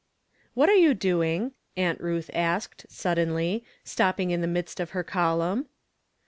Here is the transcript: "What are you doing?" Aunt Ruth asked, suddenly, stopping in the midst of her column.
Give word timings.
"What 0.55 0.67
are 0.67 0.75
you 0.75 0.95
doing?" 0.95 1.51
Aunt 1.77 1.99
Ruth 2.01 2.31
asked, 2.33 2.87
suddenly, 2.89 3.63
stopping 3.83 4.31
in 4.31 4.41
the 4.41 4.47
midst 4.47 4.79
of 4.79 4.89
her 4.97 5.03
column. 5.03 5.67